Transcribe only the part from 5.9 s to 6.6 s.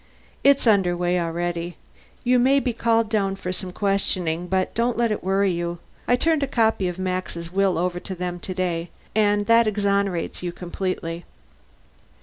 I turned a